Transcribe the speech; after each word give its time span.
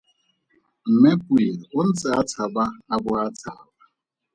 Mme 0.91 1.11
Pule 1.23 1.49
o 1.79 1.81
ntse 1.89 2.07
a 2.19 2.21
tshaba 2.29 2.63
a 2.93 2.95
bo 3.03 3.11
a 3.25 3.27
tshaba. 3.37 3.63